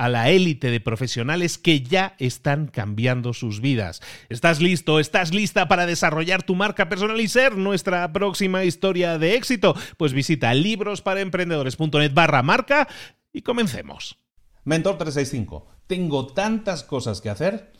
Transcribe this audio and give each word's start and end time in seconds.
a 0.00 0.08
la 0.08 0.30
élite 0.30 0.70
de 0.70 0.80
profesionales 0.80 1.58
que 1.58 1.82
ya 1.82 2.14
están 2.18 2.68
cambiando 2.68 3.34
sus 3.34 3.60
vidas. 3.60 4.00
¿Estás 4.30 4.58
listo? 4.62 4.98
¿Estás 4.98 5.34
lista 5.34 5.68
para 5.68 5.84
desarrollar 5.84 6.42
tu 6.42 6.54
marca 6.54 6.88
personal 6.88 7.20
y 7.20 7.28
ser 7.28 7.58
nuestra 7.58 8.10
próxima 8.10 8.64
historia 8.64 9.18
de 9.18 9.34
éxito? 9.34 9.74
Pues 9.98 10.14
visita 10.14 10.54
librosparaemprendedores.net 10.54 12.14
barra 12.14 12.42
marca 12.42 12.88
y 13.30 13.42
comencemos. 13.42 14.16
Mentor 14.64 14.96
365, 14.96 15.66
tengo 15.86 16.28
tantas 16.28 16.82
cosas 16.82 17.20
que 17.20 17.28
hacer, 17.28 17.70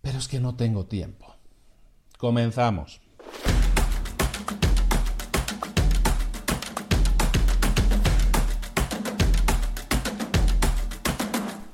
pero 0.00 0.18
es 0.18 0.28
que 0.28 0.38
no 0.38 0.54
tengo 0.54 0.86
tiempo. 0.86 1.34
Comenzamos. 2.18 3.00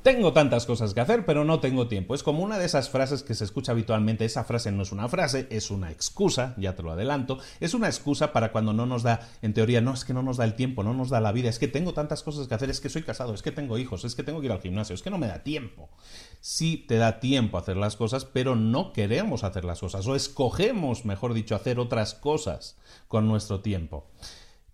Tengo 0.09 0.33
tantas 0.33 0.65
cosas 0.65 0.95
que 0.95 1.03
hacer, 1.03 1.27
pero 1.27 1.45
no 1.45 1.61
tengo 1.61 1.87
tiempo. 1.87 2.15
Es 2.15 2.23
como 2.23 2.43
una 2.43 2.59
de 2.59 2.65
esas 2.65 2.89
frases 2.89 3.23
que 3.23 3.35
se 3.35 3.45
escucha 3.45 3.73
habitualmente. 3.73 4.25
Esa 4.25 4.43
frase 4.43 4.73
no 4.73 4.83
es 4.83 4.91
una 4.91 5.07
frase, 5.07 5.47
es 5.51 5.71
una 5.71 5.91
excusa, 5.91 6.55
ya 6.57 6.75
te 6.75 6.83
lo 6.83 6.93
adelanto. 6.93 7.39
Es 7.61 7.75
una 7.75 7.89
excusa 7.89 8.33
para 8.33 8.51
cuando 8.51 8.73
no 8.73 8.87
nos 8.87 9.03
da, 9.03 9.29
en 9.43 9.53
teoría, 9.53 9.83
no 9.83 9.93
es 9.93 10.07
que 10.07 10.15
no 10.15 10.23
nos 10.23 10.39
da 10.39 10.47
el 10.47 10.55
tiempo, 10.55 10.83
no 10.83 10.95
nos 10.95 11.11
da 11.11 11.21
la 11.21 11.31
vida, 11.31 11.51
es 11.51 11.59
que 11.59 11.69
tengo 11.69 11.93
tantas 11.93 12.23
cosas 12.23 12.49
que 12.49 12.55
hacer, 12.55 12.71
es 12.71 12.81
que 12.81 12.89
soy 12.89 13.03
casado, 13.03 13.35
es 13.35 13.43
que 13.43 13.53
tengo 13.53 13.77
hijos, 13.77 14.07
es 14.07 14.15
que 14.15 14.23
tengo 14.23 14.41
que 14.41 14.47
ir 14.47 14.53
al 14.53 14.63
gimnasio, 14.63 14.95
es 14.95 15.03
que 15.03 15.11
no 15.11 15.19
me 15.19 15.27
da 15.27 15.43
tiempo. 15.43 15.91
Sí 16.41 16.87
te 16.89 16.97
da 16.97 17.21
tiempo 17.21 17.59
hacer 17.59 17.77
las 17.77 17.97
cosas, 17.97 18.25
pero 18.25 18.57
no 18.57 18.95
queremos 18.95 19.45
hacer 19.45 19.67
las 19.67 19.81
cosas, 19.81 20.07
o 20.07 20.17
escogemos, 20.17 21.05
mejor 21.05 21.35
dicho, 21.35 21.55
hacer 21.55 21.79
otras 21.79 22.15
cosas 22.15 22.79
con 23.09 23.29
nuestro 23.29 23.61
tiempo. 23.61 24.07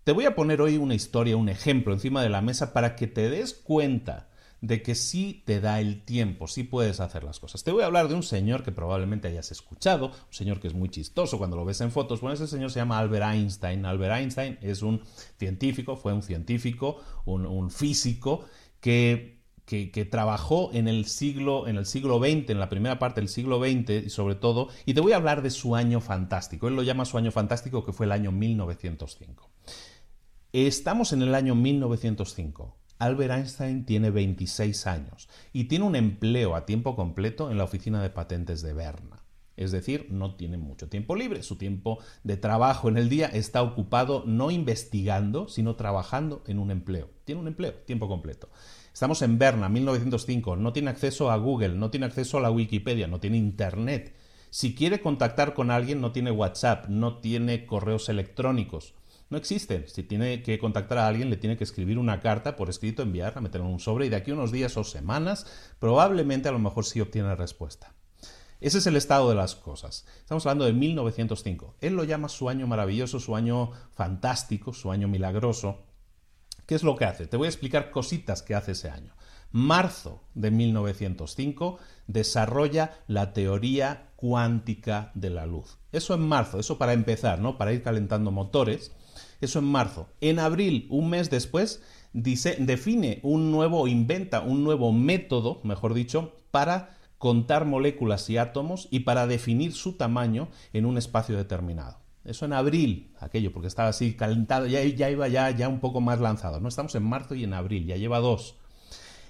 Te 0.05 0.13
voy 0.13 0.27
a 0.27 0.35
poner 0.35 0.61
hoy 0.61 0.77
una 0.77 0.95
historia, 0.95 1.35
un 1.35 1.49
ejemplo 1.49 1.91
encima 1.91 2.23
de 2.23 2.29
la 2.29 2.39
mesa 2.39 2.71
para 2.71 2.95
que 2.95 3.07
te 3.07 3.29
des 3.29 3.53
cuenta 3.53 4.29
de 4.61 4.81
que 4.81 4.95
sí 4.95 5.43
te 5.45 5.59
da 5.59 5.79
el 5.79 6.03
tiempo, 6.03 6.47
sí 6.47 6.63
puedes 6.63 6.99
hacer 6.99 7.23
las 7.23 7.39
cosas. 7.39 7.63
Te 7.63 7.71
voy 7.71 7.83
a 7.83 7.85
hablar 7.85 8.07
de 8.07 8.15
un 8.15 8.23
señor 8.23 8.63
que 8.63 8.71
probablemente 8.71 9.27
hayas 9.27 9.51
escuchado, 9.51 10.07
un 10.07 10.33
señor 10.33 10.59
que 10.59 10.67
es 10.67 10.73
muy 10.73 10.89
chistoso 10.89 11.37
cuando 11.37 11.55
lo 11.55 11.65
ves 11.65 11.81
en 11.81 11.91
fotos. 11.91 12.21
Bueno, 12.21 12.33
ese 12.33 12.47
señor 12.47 12.71
se 12.71 12.79
llama 12.79 12.97
Albert 12.97 13.25
Einstein. 13.33 13.85
Albert 13.85 14.15
Einstein 14.15 14.57
es 14.61 14.81
un 14.81 15.01
científico, 15.37 15.95
fue 15.95 16.13
un 16.13 16.23
científico, 16.23 16.99
un, 17.25 17.69
físico 17.69 18.45
que 18.79 19.35
que, 19.65 20.07
trabajó 20.09 20.69
en 20.73 20.87
el 20.87 21.05
siglo 21.05 21.67
en 21.67 21.77
el 21.77 21.87
siglo 21.87 22.19
XX, 22.19 22.51
en 22.51 22.59
la 22.59 22.69
primera 22.69 22.99
parte 22.99 23.19
del 23.19 23.29
siglo 23.29 23.59
XX 23.59 24.05
y 24.05 24.09
sobre 24.09 24.35
todo, 24.35 24.69
y 24.85 24.93
te 24.93 25.01
voy 25.01 25.13
a 25.13 25.15
hablar 25.15 25.41
de 25.41 25.49
su 25.49 25.75
año 25.75 26.01
fantástico. 26.01 26.67
Él 26.67 26.75
lo 26.75 26.83
llama 26.83 27.05
su 27.05 27.17
año 27.17 27.31
fantástico 27.31 27.83
que 27.83 27.91
fue 27.91 28.05
el 28.05 28.11
año 28.11 28.31
1905. 28.31 29.49
Estamos 30.53 31.13
en 31.13 31.23
el 31.23 31.33
año 31.33 31.55
1905. 31.55 32.77
Albert 32.97 33.31
Einstein 33.31 33.85
tiene 33.85 34.09
26 34.09 34.87
años 34.87 35.27
y 35.51 35.65
tiene 35.65 35.85
un 35.85 35.95
empleo 35.95 36.55
a 36.55 36.65
tiempo 36.65 36.95
completo 36.95 37.51
en 37.51 37.57
la 37.57 37.65
oficina 37.65 38.01
de 38.01 38.09
patentes 38.09 38.61
de 38.61 38.73
Berna. 38.73 39.21
Es 39.57 39.71
decir, 39.71 40.07
no 40.11 40.35
tiene 40.35 40.57
mucho 40.57 40.89
tiempo 40.89 41.15
libre. 41.15 41.43
Su 41.43 41.57
tiempo 41.57 41.99
de 42.23 42.37
trabajo 42.37 42.89
en 42.89 42.97
el 42.97 43.09
día 43.09 43.27
está 43.27 43.61
ocupado 43.63 44.23
no 44.25 44.51
investigando, 44.51 45.47
sino 45.47 45.75
trabajando 45.75 46.43
en 46.47 46.59
un 46.59 46.71
empleo. 46.71 47.09
Tiene 47.23 47.41
un 47.41 47.47
empleo, 47.47 47.73
tiempo 47.73 48.07
completo. 48.07 48.49
Estamos 48.93 49.21
en 49.21 49.37
Berna, 49.37 49.69
1905. 49.69 50.55
No 50.57 50.73
tiene 50.73 50.89
acceso 50.89 51.31
a 51.31 51.37
Google, 51.37 51.75
no 51.75 51.89
tiene 51.89 52.05
acceso 52.05 52.37
a 52.37 52.41
la 52.41 52.51
Wikipedia, 52.51 53.07
no 53.07 53.19
tiene 53.19 53.37
Internet. 53.37 54.13
Si 54.49 54.73
quiere 54.73 55.01
contactar 55.01 55.53
con 55.53 55.71
alguien, 55.71 55.99
no 55.99 56.11
tiene 56.11 56.31
WhatsApp, 56.31 56.87
no 56.87 57.17
tiene 57.19 57.65
correos 57.65 58.07
electrónicos 58.07 58.93
no 59.29 59.37
existen. 59.37 59.87
Si 59.87 60.03
tiene 60.03 60.43
que 60.43 60.59
contactar 60.59 60.97
a 60.97 61.07
alguien, 61.07 61.29
le 61.29 61.37
tiene 61.37 61.57
que 61.57 61.63
escribir 61.63 61.97
una 61.97 62.19
carta 62.19 62.55
por 62.55 62.69
escrito, 62.69 63.01
enviarla, 63.01 63.41
meterla 63.41 63.67
en 63.67 63.73
un 63.73 63.79
sobre 63.79 64.05
y 64.05 64.09
de 64.09 64.15
aquí 64.17 64.31
a 64.31 64.35
unos 64.35 64.51
días 64.51 64.77
o 64.77 64.83
semanas, 64.83 65.47
probablemente 65.79 66.49
a 66.49 66.51
lo 66.51 66.59
mejor 66.59 66.85
sí 66.85 67.01
obtiene 67.01 67.35
respuesta. 67.35 67.93
Ese 68.61 68.77
es 68.77 68.87
el 68.87 68.95
estado 68.95 69.29
de 69.29 69.35
las 69.35 69.55
cosas. 69.55 70.05
Estamos 70.19 70.45
hablando 70.45 70.65
de 70.65 70.73
1905. 70.73 71.75
Él 71.81 71.93
lo 71.93 72.03
llama 72.03 72.29
su 72.29 72.49
año 72.49 72.67
maravilloso, 72.67 73.19
su 73.19 73.35
año 73.35 73.71
fantástico, 73.91 74.73
su 74.73 74.91
año 74.91 75.07
milagroso. 75.07 75.83
¿Qué 76.65 76.75
es 76.75 76.83
lo 76.83 76.95
que 76.95 77.05
hace? 77.05 77.27
Te 77.27 77.37
voy 77.37 77.45
a 77.45 77.49
explicar 77.49 77.91
cositas 77.91 78.41
que 78.41 78.55
hace 78.55 78.71
ese 78.71 78.89
año. 78.89 79.13
Marzo 79.51 80.23
de 80.33 80.51
1905 80.51 81.77
desarrolla 82.07 83.03
la 83.07 83.33
teoría 83.33 84.09
cuántica 84.15 85.11
de 85.13 85.29
la 85.29 85.45
luz. 85.45 85.77
Eso 85.91 86.13
en 86.13 86.27
marzo, 86.27 86.59
eso 86.59 86.77
para 86.77 86.93
empezar, 86.93 87.39
¿no? 87.39 87.57
Para 87.57 87.73
ir 87.73 87.83
calentando 87.83 88.31
motores. 88.31 88.93
Eso 89.45 89.59
en 89.59 89.65
marzo. 89.65 90.09
En 90.21 90.39
abril, 90.39 90.87
un 90.89 91.07
mes 91.09 91.29
después, 91.29 91.83
dice, 92.13 92.55
define 92.59 93.19
un 93.21 93.51
nuevo, 93.51 93.87
inventa 93.87 94.41
un 94.41 94.63
nuevo 94.63 94.91
método, 94.91 95.61
mejor 95.63 95.93
dicho, 95.93 96.33
para 96.49 96.97
contar 97.19 97.65
moléculas 97.65 98.27
y 98.31 98.37
átomos 98.37 98.87
y 98.89 99.01
para 99.01 99.27
definir 99.27 99.73
su 99.73 99.93
tamaño 99.93 100.49
en 100.73 100.87
un 100.87 100.97
espacio 100.97 101.37
determinado. 101.37 101.99
Eso 102.23 102.45
en 102.45 102.53
abril, 102.53 103.13
aquello, 103.19 103.53
porque 103.53 103.67
estaba 103.67 103.89
así 103.89 104.15
calentado, 104.15 104.65
ya, 104.65 104.83
ya 104.83 105.11
iba 105.11 105.27
ya, 105.27 105.51
ya 105.51 105.69
un 105.69 105.79
poco 105.79 106.01
más 106.01 106.19
lanzado. 106.19 106.59
No 106.59 106.67
estamos 106.67 106.95
en 106.95 107.03
marzo 107.03 107.35
y 107.35 107.43
en 107.43 107.53
abril, 107.53 107.85
ya 107.85 107.97
lleva 107.97 108.19
dos. 108.19 108.55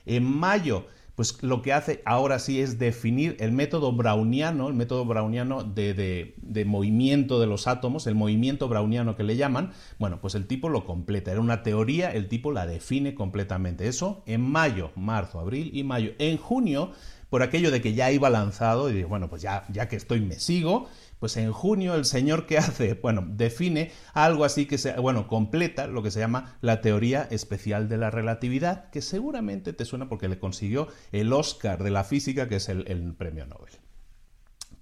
En 0.06 0.24
mayo 0.24 0.88
pues 1.16 1.42
lo 1.42 1.62
que 1.62 1.74
hace 1.74 2.02
ahora 2.06 2.40
sí 2.40 2.60
es 2.60 2.78
definir 2.78 3.38
el 3.40 3.52
método 3.52 3.94
browniano, 3.94 4.68
el 4.68 4.74
método 4.74 5.06
browniano 5.06 5.64
de, 5.64 6.36
movimiento 6.66 7.40
de 7.40 7.48
los 7.48 7.68
átomos, 7.68 8.06
el 8.08 8.16
movimiento 8.16 8.68
browniano 8.68 9.16
que 9.16 9.24
le 9.24 9.38
llaman, 9.38 9.72
bueno, 9.98 10.20
pues 10.20 10.36
el 10.36 10.46
tipo 10.46 10.70
lo 10.70 10.86
completa, 10.86 11.32
era 11.32 11.40
una 11.40 11.64
teoría, 11.64 12.12
el 12.12 12.28
tipo 12.28 12.52
la 12.52 12.68
define 12.68 13.16
completamente. 13.16 13.88
Eso 13.88 14.24
en 14.26 14.42
mayo, 14.42 14.92
marzo, 14.96 15.40
abril 15.40 15.72
y 15.74 15.84
mayo. 15.84 16.12
En 16.20 16.38
junio, 16.38 16.92
por 17.36 17.44
aquello 17.44 17.70
de 17.70 17.82
que 17.82 17.94
ya 17.94 18.14
iba 18.14 18.30
lanzado, 18.30 18.90
y 18.90 19.04
bueno, 19.04 19.30
pues 19.30 19.42
ya, 19.42 19.66
ya 19.68 19.90
que 19.90 19.98
estoy 19.98 20.22
me 20.22 20.40
sigo, 20.40 20.88
pues 21.20 21.36
en 21.36 21.52
junio 21.52 21.94
el 21.94 22.06
señor 22.06 22.46
que 22.46 22.58
hace, 22.58 22.94
bueno, 23.04 23.26
define 23.28 23.92
algo 24.14 24.46
así 24.46 24.68
que 24.68 24.78
se, 24.78 24.94
bueno, 24.94 25.28
completa 25.28 25.86
lo 25.88 26.02
que 26.02 26.12
se 26.12 26.22
llama 26.22 26.56
la 26.62 26.80
teoría 26.80 27.28
especial 27.30 27.90
de 27.90 27.98
la 27.98 28.10
relatividad, 28.10 28.90
que 28.90 29.02
seguramente 29.02 29.74
te 29.74 29.84
suena 29.84 30.08
porque 30.08 30.30
le 30.30 30.40
consiguió 30.40 30.88
el 31.12 31.34
Oscar 31.34 31.84
de 31.84 31.92
la 31.92 32.06
física, 32.06 32.48
que 32.48 32.56
es 32.56 32.70
el, 32.70 33.14
premio 33.18 33.46
Nobel. 33.46 33.74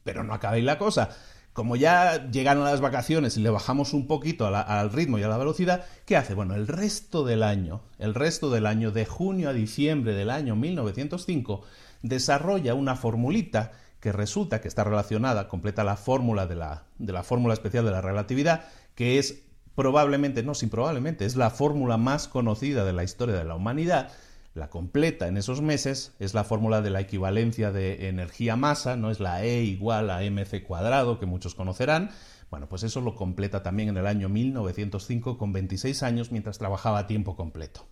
Pero 0.04 0.24
no 0.24 0.36
acabéis 0.36 0.64
la 0.64 0.78
cosa. 0.78 1.10
como 1.54 1.76
ya 1.76 2.30
llegaron 2.30 2.66
las 2.66 2.82
vacaciones 2.82 3.36
y 3.36 3.42
le 3.42 3.50
bajamos 3.50 3.94
un 3.94 4.06
poquito 4.06 4.46
al 4.46 4.92
ritmo 4.92 5.18
y 5.18 5.24
a 5.24 5.28
la 5.28 5.40
velocidad, 5.40 5.86
¿qué 6.06 6.18
hace? 6.18 6.36
Bueno, 6.36 6.54
el 6.54 6.68
resto 6.68 7.26
del 7.26 7.42
año, 7.42 7.82
el 7.98 8.14
resto 8.14 8.52
del 8.52 8.68
año, 8.68 8.92
de 8.92 9.08
junio 9.08 9.50
a 9.50 9.54
diciembre 9.54 10.14
del 10.14 10.30
año 10.30 10.56
1905, 10.56 11.64
desarrolla 12.04 12.76
una 12.76 12.96
formulita 12.96 13.72
que 14.00 14.12
resulta 14.12 14.62
que 14.62 14.68
está 14.68 14.84
relacionada, 14.84 15.48
completa 15.48 15.84
la 15.84 15.96
fórmula 15.96 16.46
de 16.46 16.56
la, 16.56 16.84
de 17.00 17.14
la 17.14 17.24
fórmula 17.24 17.54
especial 17.54 17.86
de 17.86 17.92
la 17.92 18.02
relatividad, 18.02 18.66
que 18.96 19.18
es 19.18 19.44
probablemente, 19.76 20.44
no, 20.44 20.54
sin 20.54 20.70
probablemente, 20.70 21.26
es 21.26 21.36
la 21.36 21.50
fórmula 21.50 21.98
más 21.98 22.28
conocida 22.28 22.86
de 22.86 22.94
la 22.94 23.04
historia 23.04 23.36
de 23.36 23.46
la 23.46 23.56
humanidad, 23.56 24.12
la 24.54 24.70
completa 24.70 25.28
en 25.28 25.38
esos 25.38 25.62
meses, 25.62 26.14
es 26.20 26.34
la 26.34 26.44
fórmula 26.44 26.82
de 26.82 26.92
la 26.92 27.00
equivalencia 27.00 27.72
de 27.72 28.10
energía-masa, 28.10 28.98
no 28.98 29.10
es 29.10 29.20
la 29.20 29.44
E 29.44 29.64
igual 29.64 30.12
a 30.12 30.22
mc 30.22 30.64
cuadrado, 30.64 31.18
que 31.18 31.26
muchos 31.26 31.56
conocerán. 31.56 32.12
Bueno, 32.52 32.70
pues 32.70 32.84
eso 32.84 33.02
lo 33.02 33.16
completa 33.16 33.64
también 33.64 33.90
en 33.90 33.98
el 33.98 34.06
año 34.06 34.30
1905 34.30 35.40
con 35.40 35.54
26 35.54 36.04
años 36.04 36.32
mientras 36.32 36.60
trabajaba 36.60 37.00
a 37.00 37.08
tiempo 37.08 37.36
completo. 37.36 37.88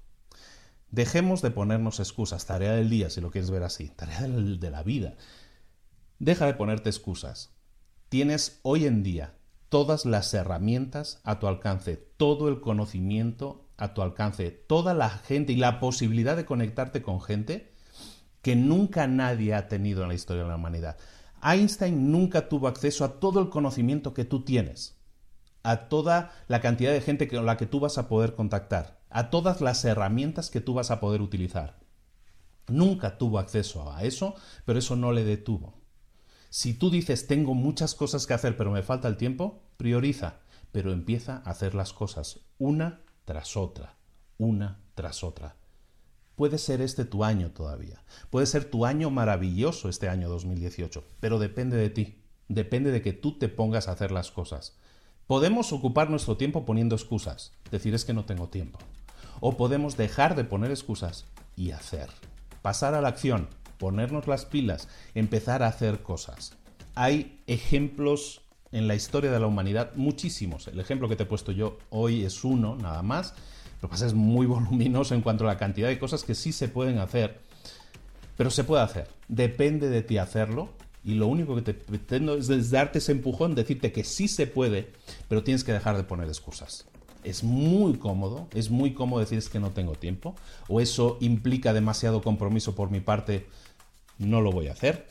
Dejemos 0.91 1.41
de 1.41 1.51
ponernos 1.51 1.99
excusas, 1.99 2.45
tarea 2.45 2.73
del 2.73 2.89
día, 2.89 3.09
si 3.09 3.21
lo 3.21 3.31
quieres 3.31 3.49
ver 3.49 3.63
así, 3.63 3.87
tarea 3.89 4.21
de 4.21 4.69
la 4.69 4.83
vida. 4.83 5.15
Deja 6.19 6.45
de 6.45 6.53
ponerte 6.53 6.89
excusas. 6.89 7.55
Tienes 8.09 8.59
hoy 8.63 8.85
en 8.85 9.01
día 9.01 9.35
todas 9.69 10.05
las 10.05 10.33
herramientas 10.33 11.21
a 11.23 11.39
tu 11.39 11.47
alcance, 11.47 11.95
todo 11.95 12.49
el 12.49 12.59
conocimiento 12.59 13.69
a 13.77 13.93
tu 13.93 14.01
alcance, 14.01 14.51
toda 14.51 14.93
la 14.93 15.09
gente 15.09 15.53
y 15.53 15.55
la 15.55 15.79
posibilidad 15.79 16.35
de 16.35 16.45
conectarte 16.45 17.01
con 17.01 17.21
gente 17.21 17.71
que 18.41 18.57
nunca 18.57 19.07
nadie 19.07 19.53
ha 19.53 19.69
tenido 19.69 20.03
en 20.03 20.09
la 20.09 20.15
historia 20.15 20.43
de 20.43 20.49
la 20.49 20.57
humanidad. 20.57 20.97
Einstein 21.41 22.11
nunca 22.11 22.49
tuvo 22.49 22.67
acceso 22.67 23.05
a 23.05 23.19
todo 23.19 23.39
el 23.39 23.49
conocimiento 23.49 24.13
que 24.13 24.25
tú 24.25 24.43
tienes, 24.43 24.99
a 25.63 25.87
toda 25.87 26.33
la 26.47 26.59
cantidad 26.59 26.91
de 26.91 27.01
gente 27.01 27.27
con 27.27 27.45
la 27.45 27.55
que 27.57 27.65
tú 27.65 27.79
vas 27.79 27.97
a 27.97 28.07
poder 28.07 28.35
contactar, 28.35 29.00
a 29.11 29.29
todas 29.29 29.61
las 29.61 29.83
herramientas 29.85 30.49
que 30.49 30.61
tú 30.61 30.73
vas 30.73 30.91
a 30.91 30.99
poder 30.99 31.21
utilizar. 31.21 31.79
Nunca 32.67 33.17
tuvo 33.17 33.39
acceso 33.39 33.91
a 33.91 34.03
eso, 34.03 34.35
pero 34.65 34.79
eso 34.79 34.95
no 34.95 35.11
le 35.11 35.23
detuvo. 35.23 35.81
Si 36.49 36.73
tú 36.73 36.89
dices 36.89 37.27
tengo 37.27 37.53
muchas 37.53 37.95
cosas 37.95 38.27
que 38.27 38.33
hacer 38.33 38.57
pero 38.57 38.71
me 38.71 38.83
falta 38.83 39.07
el 39.07 39.17
tiempo, 39.17 39.63
prioriza, 39.77 40.39
pero 40.71 40.91
empieza 40.91 41.41
a 41.45 41.51
hacer 41.51 41.75
las 41.75 41.93
cosas 41.93 42.39
una 42.57 43.01
tras 43.25 43.55
otra, 43.57 43.97
una 44.37 44.79
tras 44.95 45.23
otra. 45.23 45.55
Puede 46.35 46.57
ser 46.57 46.81
este 46.81 47.05
tu 47.05 47.23
año 47.23 47.51
todavía, 47.51 48.03
puede 48.29 48.45
ser 48.45 48.65
tu 48.65 48.85
año 48.85 49.09
maravilloso 49.09 49.89
este 49.89 50.09
año 50.09 50.29
2018, 50.29 51.03
pero 51.19 51.39
depende 51.39 51.77
de 51.77 51.89
ti, 51.89 52.21
depende 52.47 52.91
de 52.91 53.01
que 53.01 53.13
tú 53.13 53.37
te 53.37 53.47
pongas 53.47 53.87
a 53.87 53.91
hacer 53.91 54.11
las 54.11 54.31
cosas. 54.31 54.77
Podemos 55.27 55.71
ocupar 55.71 56.09
nuestro 56.09 56.37
tiempo 56.37 56.65
poniendo 56.65 56.95
excusas, 56.95 57.53
decir 57.69 57.93
es 57.93 58.05
que 58.05 58.13
no 58.13 58.25
tengo 58.25 58.49
tiempo. 58.49 58.79
O 59.39 59.57
podemos 59.57 59.97
dejar 59.97 60.35
de 60.35 60.43
poner 60.43 60.71
excusas 60.71 61.25
y 61.55 61.71
hacer. 61.71 62.09
Pasar 62.61 62.93
a 62.93 63.01
la 63.01 63.09
acción, 63.09 63.47
ponernos 63.77 64.27
las 64.27 64.45
pilas, 64.45 64.87
empezar 65.15 65.63
a 65.63 65.67
hacer 65.67 66.01
cosas. 66.03 66.53
Hay 66.93 67.41
ejemplos 67.47 68.41
en 68.71 68.87
la 68.87 68.95
historia 68.95 69.31
de 69.31 69.39
la 69.39 69.47
humanidad 69.47 69.95
muchísimos. 69.95 70.67
El 70.67 70.79
ejemplo 70.79 71.09
que 71.09 71.15
te 71.15 71.23
he 71.23 71.25
puesto 71.25 71.51
yo 71.51 71.77
hoy 71.89 72.23
es 72.23 72.43
uno, 72.43 72.75
nada 72.75 73.01
más. 73.01 73.33
Lo 73.81 73.87
que 73.87 73.93
pasa 73.93 74.05
es 74.05 74.13
muy 74.13 74.45
voluminoso 74.47 75.15
en 75.15 75.21
cuanto 75.21 75.43
a 75.43 75.47
la 75.47 75.57
cantidad 75.57 75.87
de 75.87 75.99
cosas 75.99 76.23
que 76.23 76.35
sí 76.35 76.51
se 76.51 76.67
pueden 76.67 76.99
hacer. 76.99 77.39
Pero 78.37 78.49
se 78.49 78.63
puede 78.63 78.83
hacer. 78.83 79.07
Depende 79.27 79.89
de 79.89 80.03
ti 80.03 80.17
hacerlo. 80.17 80.69
Y 81.03 81.15
lo 81.15 81.25
único 81.25 81.55
que 81.55 81.63
te 81.63 81.73
pretendo 81.73 82.35
es 82.37 82.69
darte 82.69 82.99
ese 82.99 83.11
empujón, 83.11 83.55
decirte 83.55 83.91
que 83.91 84.03
sí 84.03 84.27
se 84.27 84.45
puede, 84.45 84.91
pero 85.27 85.43
tienes 85.43 85.63
que 85.63 85.73
dejar 85.73 85.97
de 85.97 86.03
poner 86.03 86.27
excusas 86.27 86.85
es 87.23 87.43
muy 87.43 87.95
cómodo, 87.95 88.47
es 88.53 88.69
muy 88.69 88.93
cómodo 88.93 89.19
decir 89.19 89.41
que 89.51 89.59
no 89.59 89.71
tengo 89.71 89.93
tiempo, 89.93 90.35
o 90.67 90.81
eso 90.81 91.17
implica 91.21 91.73
demasiado 91.73 92.21
compromiso 92.21 92.75
por 92.75 92.89
mi 92.89 92.99
parte, 92.99 93.47
no 94.17 94.41
lo 94.41 94.51
voy 94.51 94.67
a 94.67 94.73
hacer, 94.73 95.07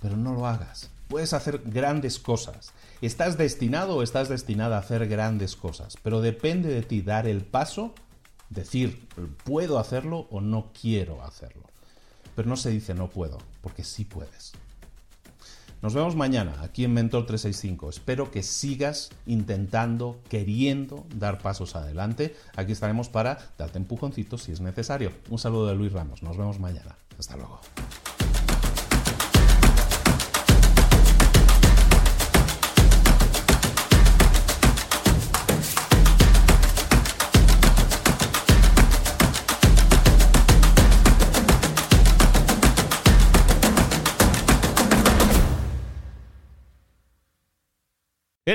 pero 0.00 0.16
no 0.16 0.34
lo 0.34 0.46
hagas. 0.46 0.90
Puedes 1.08 1.32
hacer 1.32 1.62
grandes 1.64 2.18
cosas. 2.18 2.72
Estás 3.00 3.36
destinado 3.36 3.96
o 3.96 4.02
estás 4.02 4.28
destinada 4.28 4.76
a 4.76 4.80
hacer 4.80 5.06
grandes 5.08 5.56
cosas, 5.56 5.96
pero 6.02 6.20
depende 6.20 6.68
de 6.68 6.82
ti 6.82 7.02
dar 7.02 7.26
el 7.26 7.42
paso, 7.42 7.94
decir, 8.50 9.08
puedo 9.44 9.78
hacerlo 9.78 10.26
o 10.30 10.40
no 10.40 10.70
quiero 10.78 11.22
hacerlo. 11.22 11.64
Pero 12.34 12.48
no 12.48 12.56
se 12.56 12.70
dice 12.70 12.94
no 12.94 13.08
puedo, 13.08 13.38
porque 13.60 13.84
sí 13.84 14.04
puedes. 14.04 14.52
Nos 15.82 15.94
vemos 15.94 16.14
mañana 16.14 16.54
aquí 16.62 16.84
en 16.84 16.94
Mentor 16.94 17.26
365. 17.26 17.90
Espero 17.90 18.30
que 18.30 18.44
sigas 18.44 19.10
intentando, 19.26 20.20
queriendo 20.28 21.04
dar 21.16 21.38
pasos 21.38 21.74
adelante. 21.74 22.36
Aquí 22.54 22.70
estaremos 22.70 23.08
para 23.08 23.50
darte 23.58 23.78
empujoncitos 23.78 24.44
si 24.44 24.52
es 24.52 24.60
necesario. 24.60 25.10
Un 25.28 25.40
saludo 25.40 25.66
de 25.66 25.74
Luis 25.74 25.92
Ramos. 25.92 26.22
Nos 26.22 26.36
vemos 26.36 26.60
mañana. 26.60 26.96
Hasta 27.18 27.36
luego. 27.36 27.60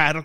dejar 0.00 0.24